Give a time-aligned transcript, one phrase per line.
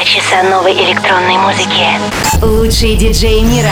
[0.00, 1.86] Два часа новой электронной музыки.
[2.42, 3.70] Лучшие диджеи мира.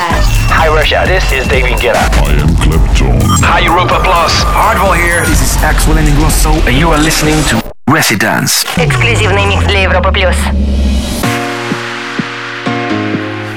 [0.50, 1.98] Hi Russia, this is David Guetta.
[2.26, 3.20] I am Clapton.
[3.42, 4.32] Hi Europa Plus.
[4.44, 5.24] Hardwell here.
[5.24, 8.66] This is Axel Ingrosso and you are listening to Residence.
[8.76, 10.36] Эксклюзивный микс для Европы плюс.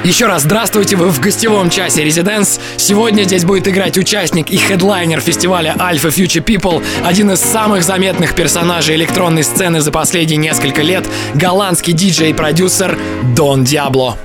[0.05, 2.59] Еще раз здравствуйте, вы в гостевом часе Residence.
[2.77, 8.35] Сегодня здесь будет играть участник и хедлайнер фестиваля Alpha Future People, один из самых заметных
[8.35, 12.99] персонажей электронной сцены за последние несколько лет, голландский диджей и продюсер
[13.37, 14.19] Дон Диабло.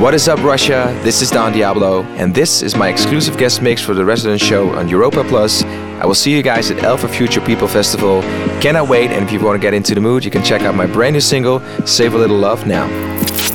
[0.00, 0.90] What is up, Russia?
[1.04, 4.70] This is Don Diablo, and this is my exclusive guest mix for the Resident Show
[4.76, 5.62] on Europa Plus.
[6.00, 8.22] I will see you guys at Alpha Future People Festival.
[8.60, 10.74] Cannot wait, and if you want to get into the mood, you can check out
[10.74, 12.88] my brand new single, Save a Little Love, now.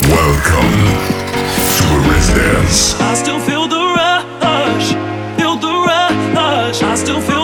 [0.10, 0.74] Welcome
[1.78, 1.86] to.
[3.00, 4.90] I still feel the rush,
[5.38, 6.82] feel the rush.
[6.82, 7.39] I still feel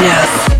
[0.00, 0.59] Yes.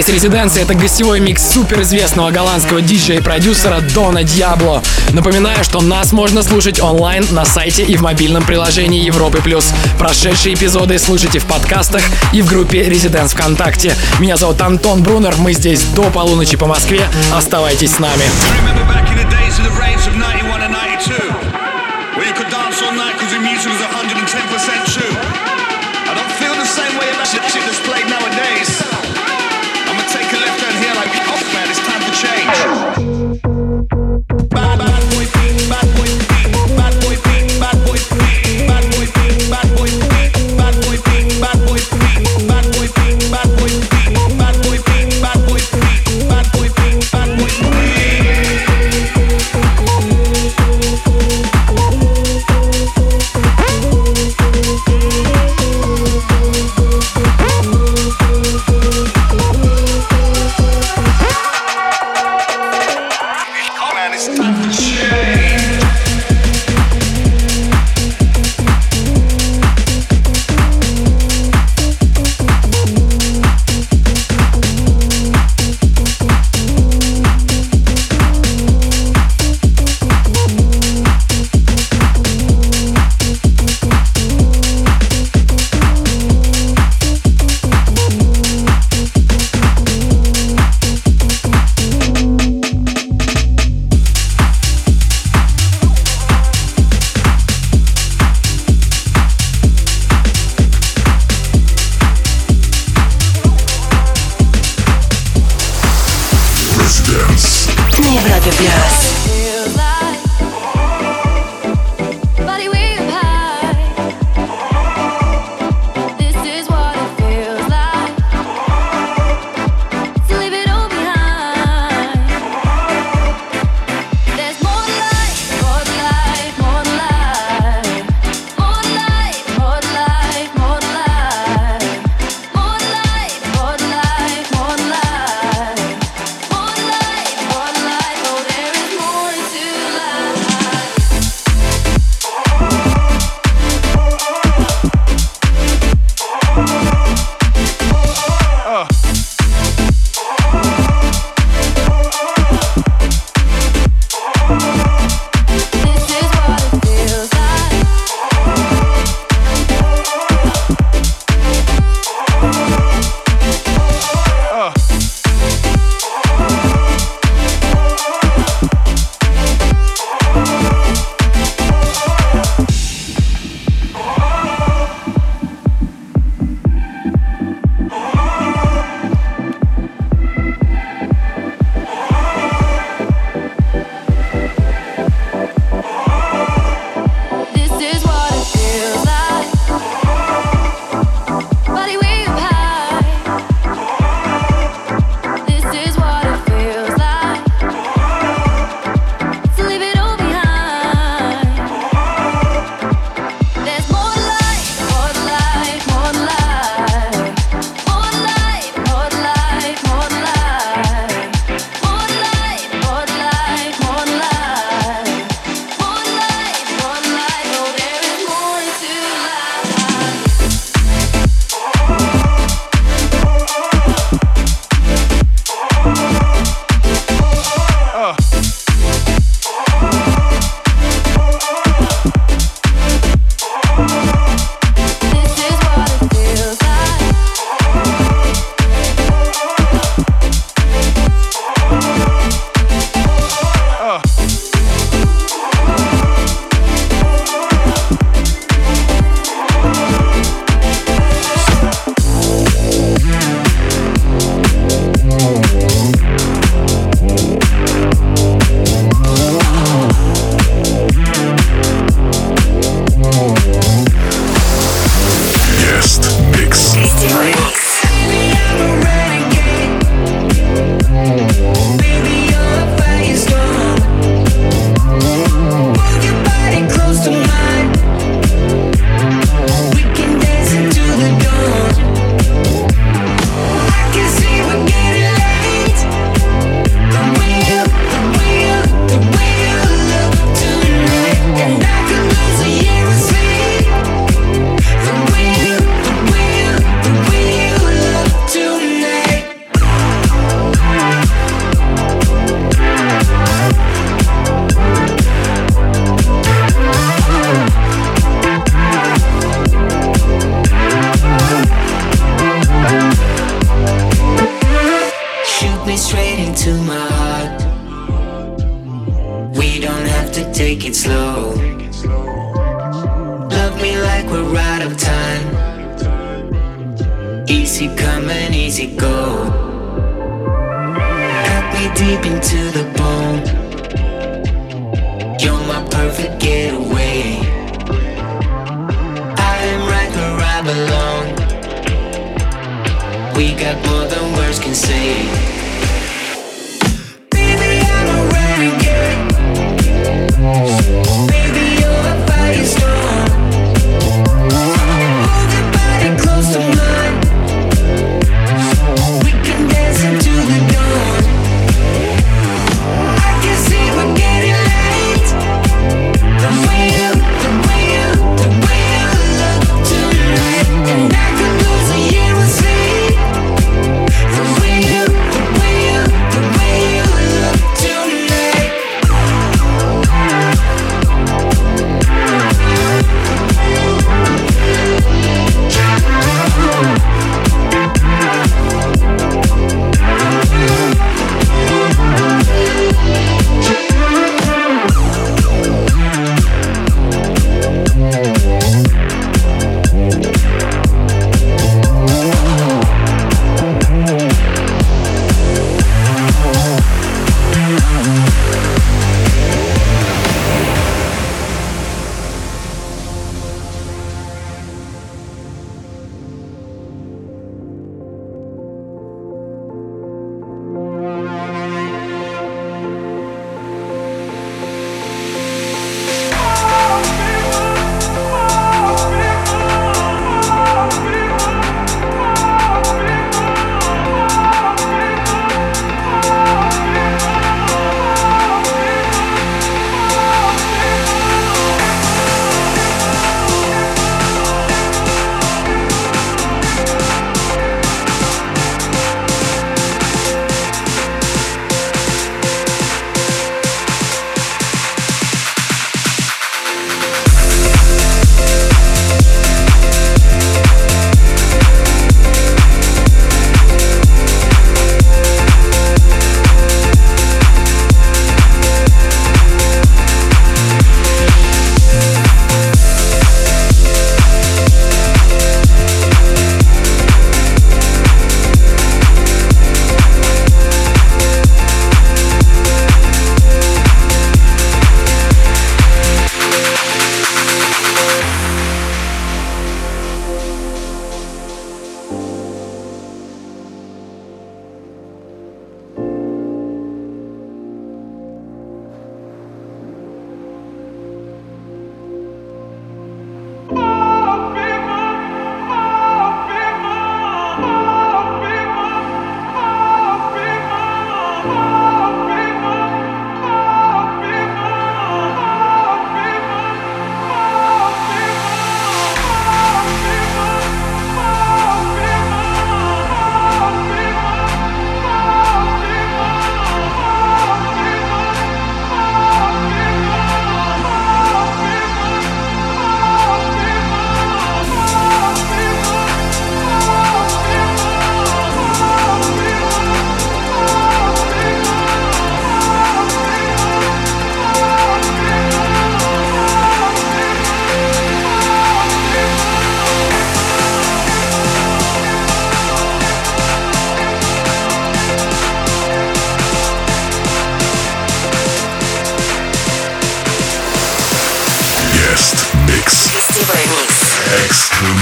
[0.00, 4.80] Здесь резиденция— это гостевой микс суперизвестного голландского диджея и продюсера Дона Диабло.
[5.12, 9.38] Напоминаю, что нас можно слушать онлайн на сайте и в мобильном приложении Европы+.
[9.42, 9.72] плюс.
[9.98, 12.02] Прошедшие эпизоды слушайте в подкастах
[12.32, 13.92] и в группе Резиденс ВКонтакте.
[14.20, 17.08] Меня зовут Антон Брунер, мы здесь до полуночи по Москве.
[17.34, 18.22] Оставайтесь с нами.
[24.58, 24.77] Where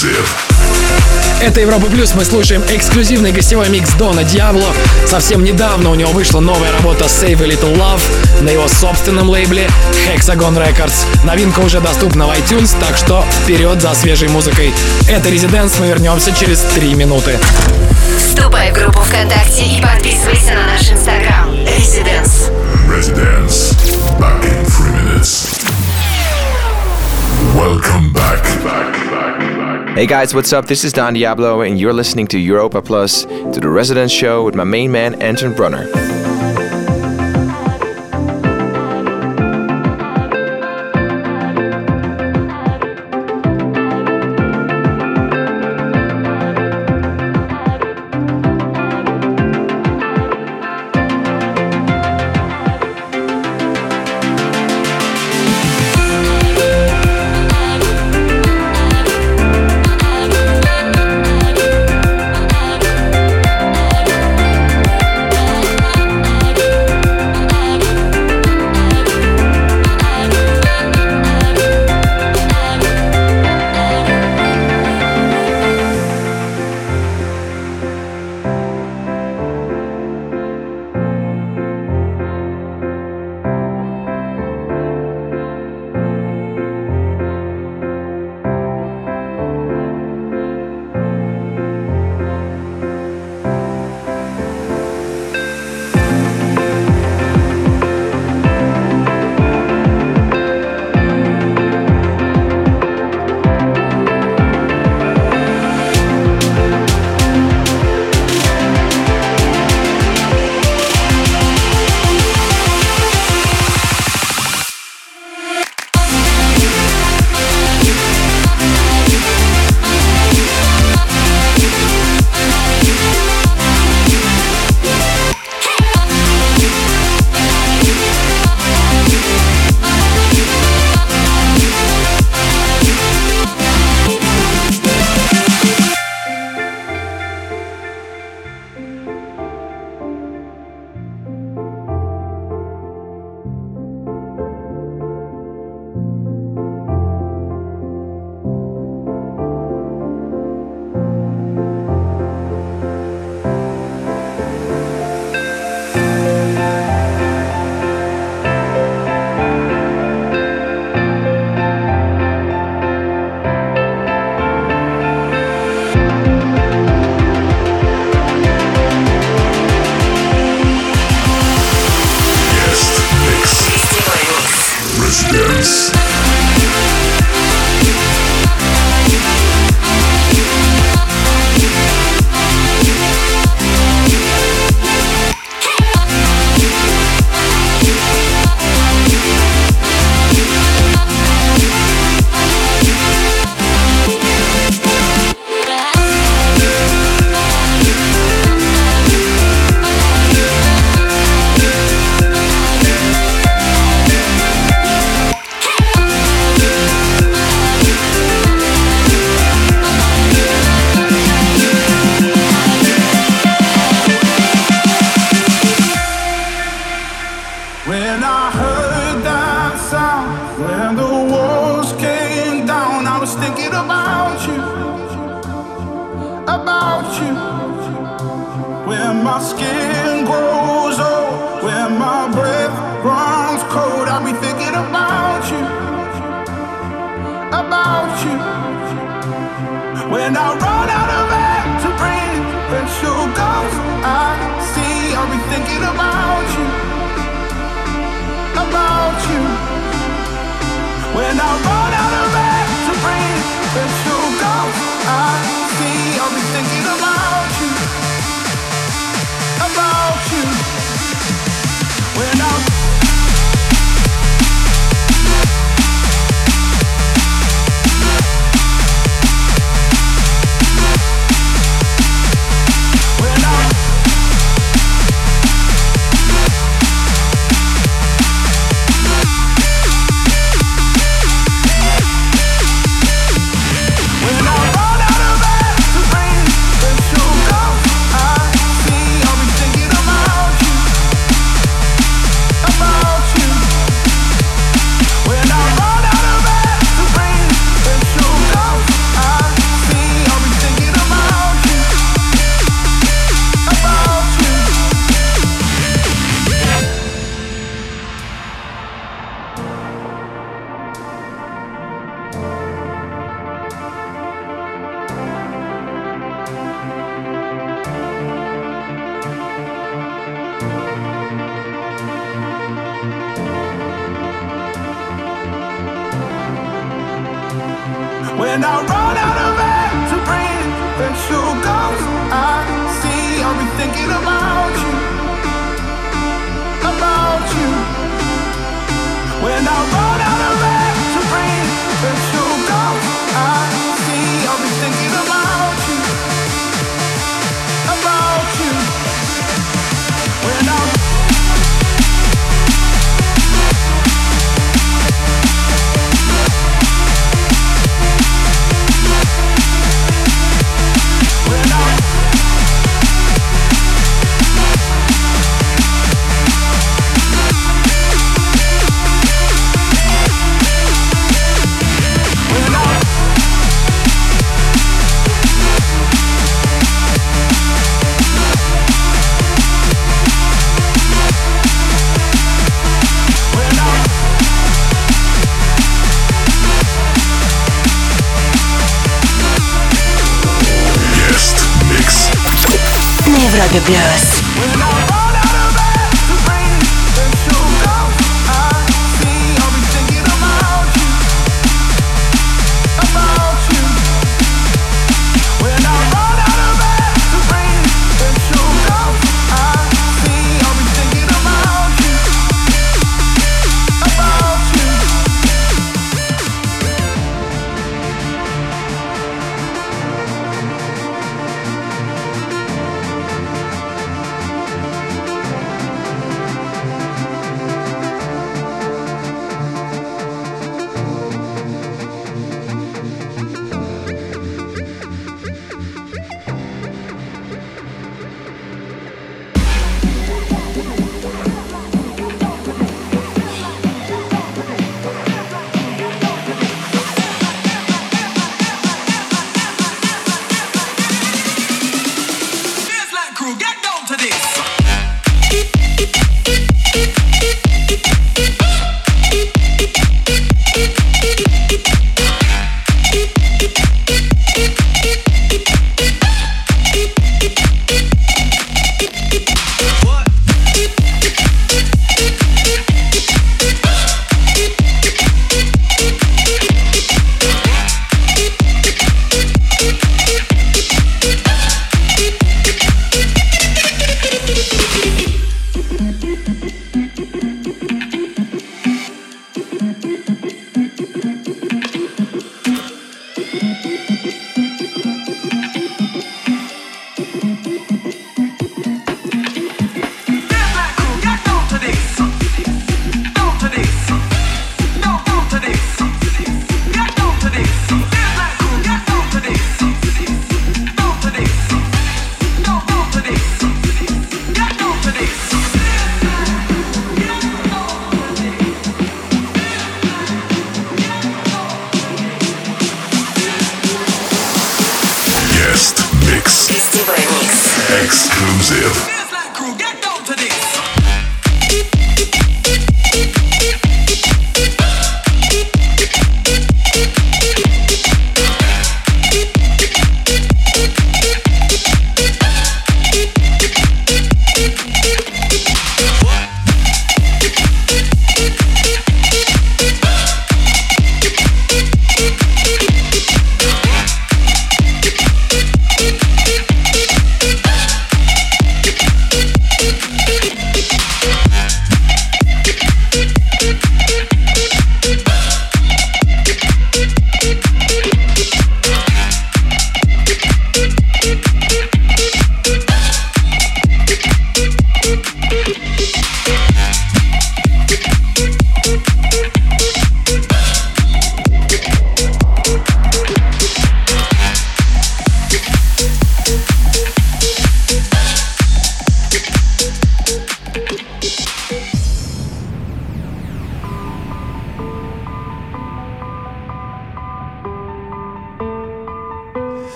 [0.00, 0.28] Exclusive.
[1.42, 2.14] Это Европа Плюс.
[2.14, 4.72] Мы слушаем эксклюзивный гостевой микс Дона Диабло.
[5.06, 8.00] Совсем недавно у него вышла новая работа Save a Little Love
[8.40, 9.68] на его собственном лейбле
[10.08, 11.04] Hexagon Records.
[11.24, 14.72] Новинка уже доступна в iTunes, так что вперед за свежей музыкой.
[15.06, 17.38] Это Резиденс, мы вернемся через три минуты.
[18.16, 21.50] Вступай в группу ВКонтакте и подписывайся на наш инстаграм.
[21.50, 22.50] Residence.
[22.88, 23.76] Residence.
[24.18, 25.62] Back in three minutes.
[27.54, 28.30] Welcome back.
[29.94, 30.66] Hey guys, what's up?
[30.66, 34.54] This is Don Diablo, and you're listening to Europa Plus to the Residence Show with
[34.54, 36.09] my main man, Anton Brunner.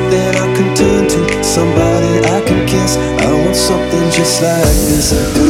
[0.00, 2.96] Something I can turn to, somebody I can kiss.
[2.96, 5.49] I want something just like this.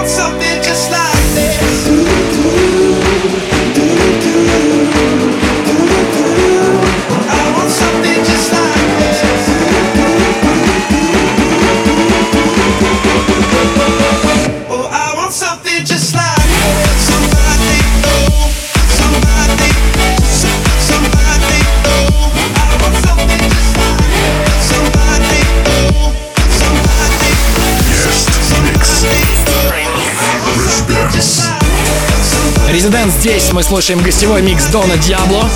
[33.01, 35.49] Резидент здесь мы слушаем гостевой микс Дона Диабло.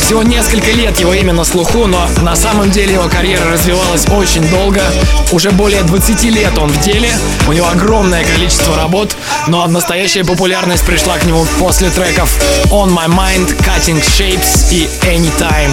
[0.00, 4.42] Всего несколько лет его имя на слуху, но на самом деле его карьера развивалась очень
[4.48, 4.82] долго.
[5.30, 7.12] Уже более 20 лет он в деле,
[7.46, 9.14] у него огромное количество работ,
[9.46, 12.36] но настоящая популярность пришла к нему после треков
[12.72, 15.70] On My Mind, Cutting Shapes и Anytime.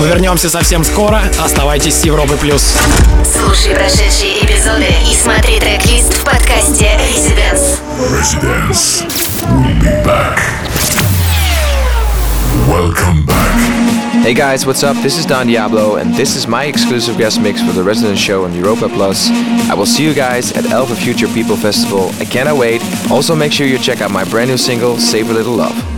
[0.00, 2.36] Мы вернемся совсем скоро, оставайтесь с Европой+.
[2.36, 2.74] плюс.
[3.32, 7.78] Слушай прошедшие эпизоды и смотри трек-лист в подкасте Residence.
[7.98, 9.17] Residence.
[9.48, 10.38] We'll be back.
[12.68, 13.48] Welcome back.
[14.22, 14.96] Hey guys, what's up?
[15.02, 18.44] This is Don Diablo, and this is my exclusive guest mix for the Resident Show
[18.44, 19.30] on Europa Plus.
[19.70, 22.10] I will see you guys at Alpha Future People Festival.
[22.20, 22.82] I cannot wait.
[23.10, 25.97] Also, make sure you check out my brand new single, Save a Little Love.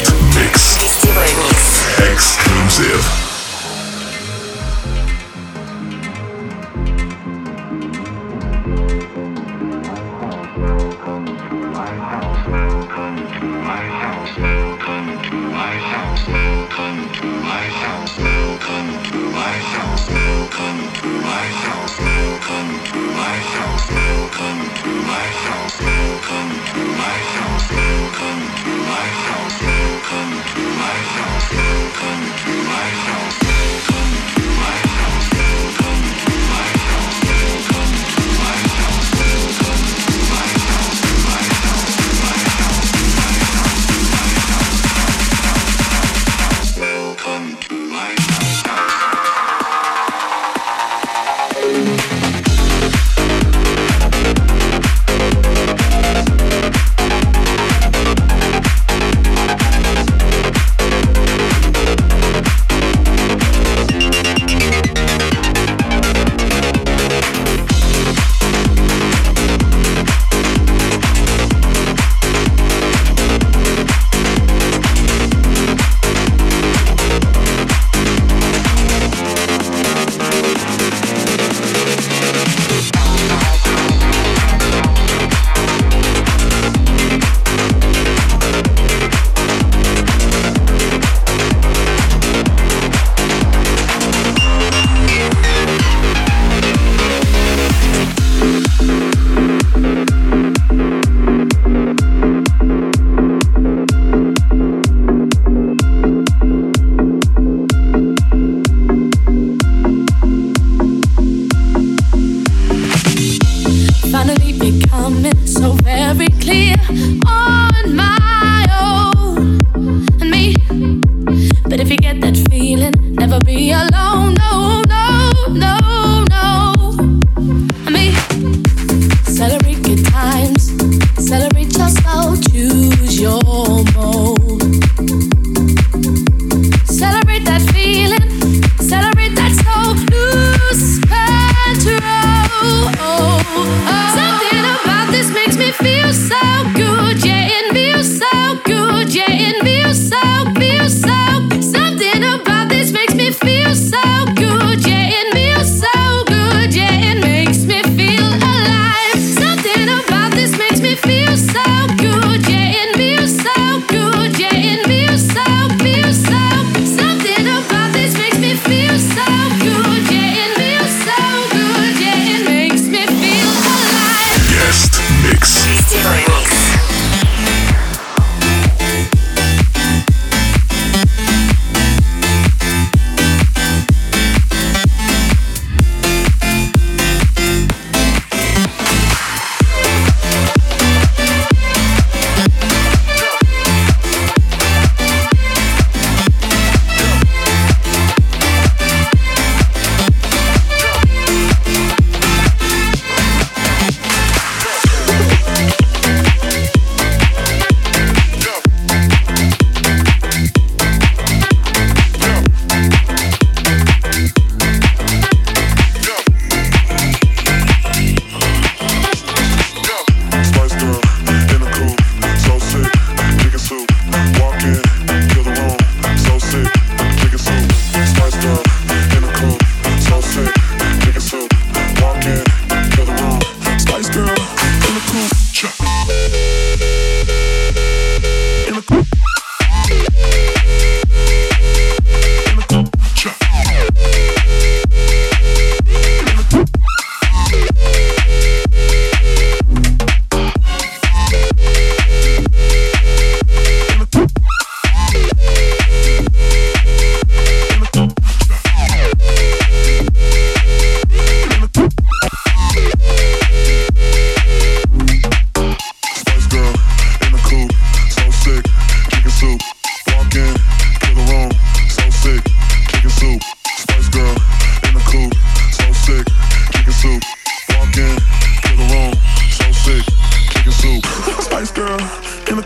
[0.00, 0.80] Mixed,
[1.98, 3.31] Exclusive.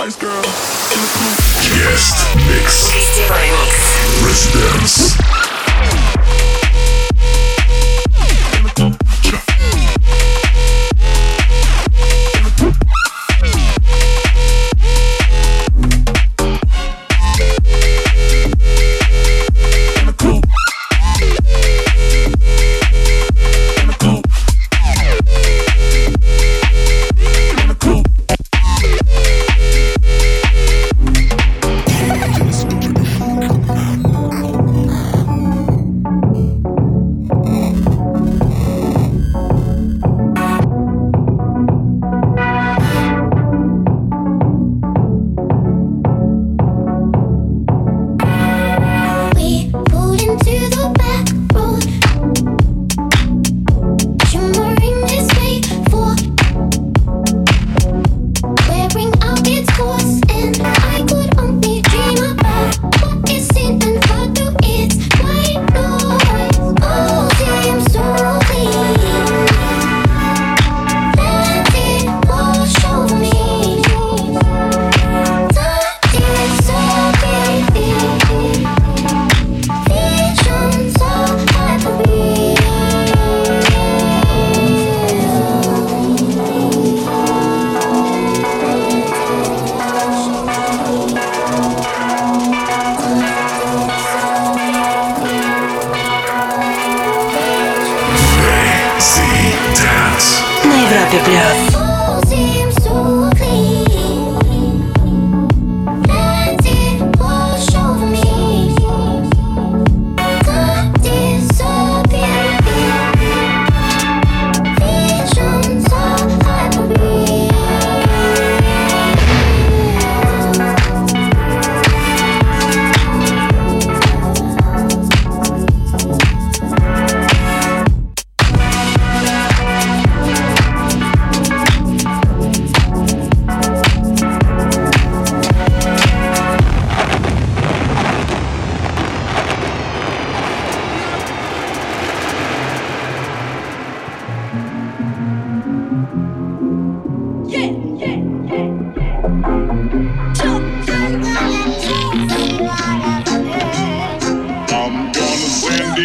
[0.00, 0.16] Guest
[2.48, 2.88] Mix.
[4.24, 5.49] Residence.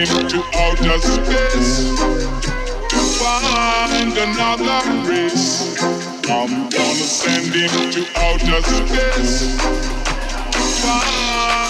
[0.08, 1.90] To outer space
[2.90, 5.78] to find another race.
[6.30, 9.58] I'm gonna send him to outer space.
[10.84, 11.65] Only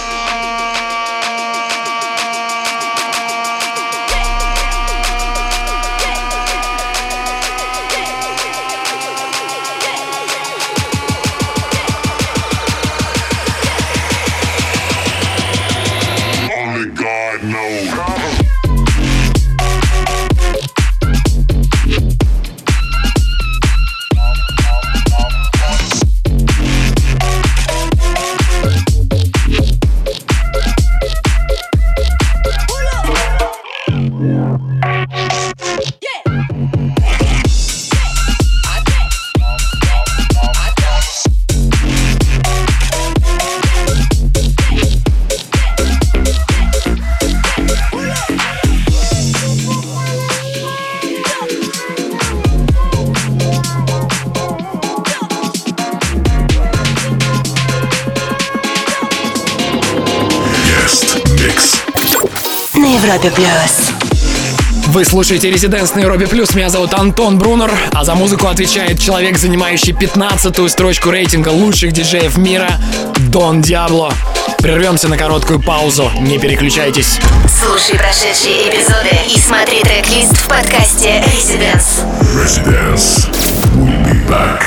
[64.95, 66.55] Вы слушаете Резиденс на Европе Плюс.
[66.55, 72.37] Меня зовут Антон Брунер, а за музыку отвечает человек, занимающий 15-ю строчку рейтинга лучших диджеев
[72.37, 72.79] мира
[73.27, 74.13] Дон Диабло.
[74.59, 76.09] Прервемся на короткую паузу.
[76.21, 77.19] Не переключайтесь.
[77.61, 82.05] Слушай прошедшие эпизоды и смотри трек-лист в подкасте Residence.
[82.33, 83.29] Residence.
[83.75, 84.63] We'll be back.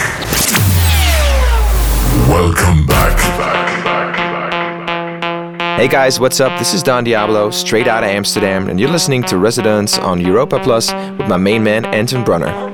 [2.28, 3.87] Welcome back.
[5.78, 6.58] Hey guys, what's up?
[6.58, 10.58] This is Don Diablo, straight out of Amsterdam, and you're listening to Residence on Europa
[10.58, 12.67] Plus with my main man, Anton Brunner.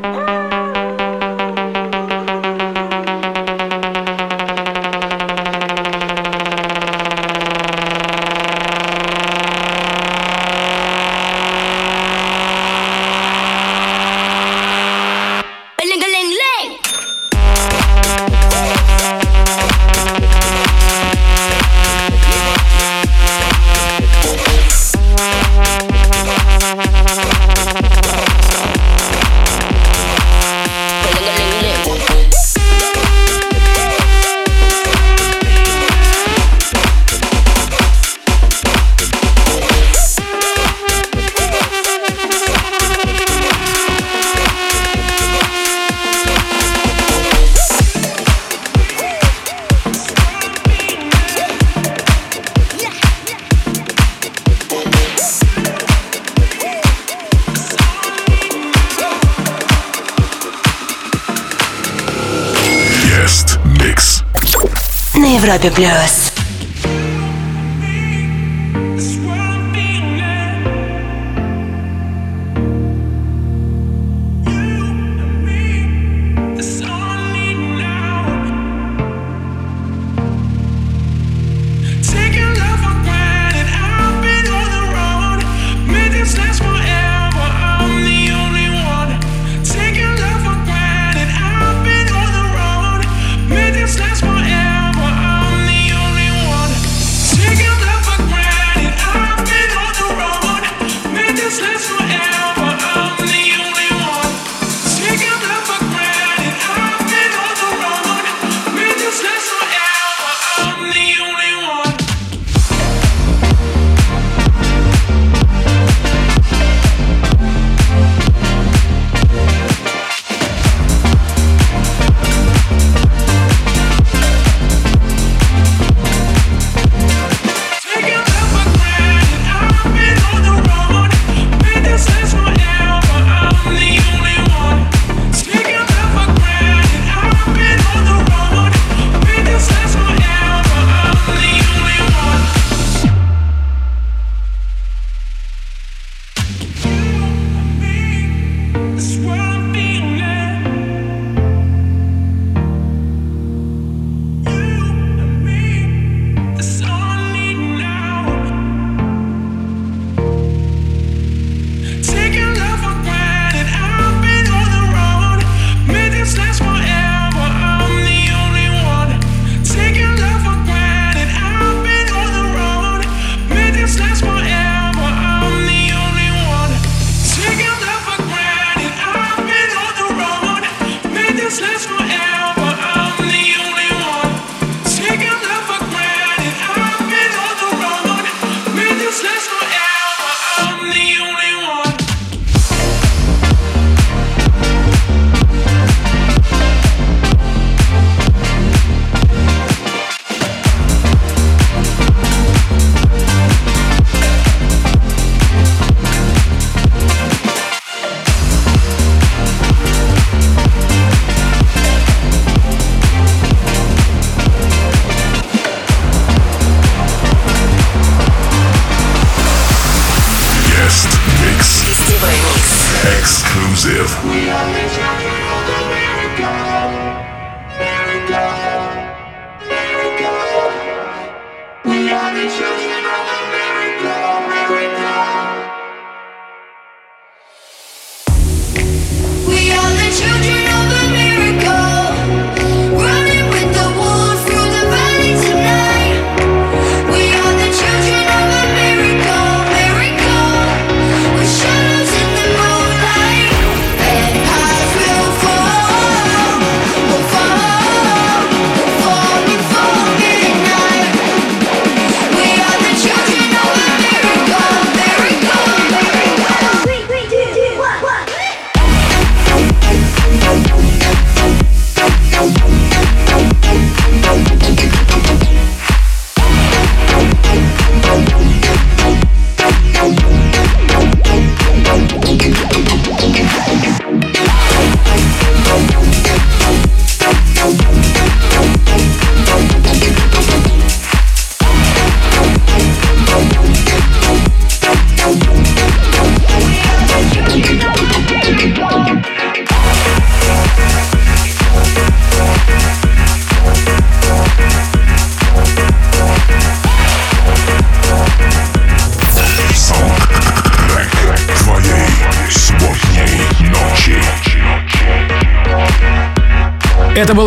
[65.55, 66.04] Date, plebe.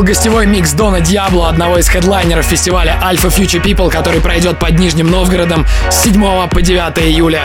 [0.08, 5.12] гостевой микс Дона Диабло, одного из хедлайнеров фестиваля Alpha Future People, который пройдет под Нижним
[5.12, 7.43] Новгородом с 7 по 9 июля.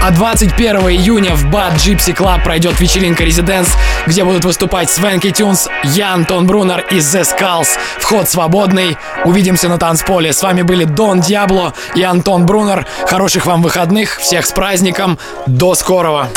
[0.00, 3.68] А 21 июня в Bad Gypsy Club пройдет вечеринка Резиденс,
[4.06, 7.68] где будут выступать Свенки Тюнс, я, Антон Брунер и The Skulls.
[7.98, 8.96] Вход свободный.
[9.24, 10.32] Увидимся на танцполе.
[10.32, 12.86] С вами были Дон Диабло и Антон Брунер.
[13.08, 14.18] Хороших вам выходных.
[14.18, 15.18] Всех с праздником.
[15.48, 16.28] До скорого.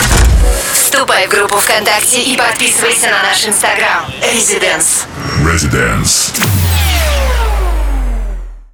[0.92, 4.06] Вступай в группу ВКонтакте и подписывайся на наш Инстаграм.
[4.22, 5.06] Residents.
[5.42, 6.34] Residents.